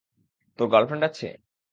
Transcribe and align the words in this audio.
তোর 0.59 0.67
গার্লফ্রেন্ড 0.69 1.03
আছে? 1.09 1.27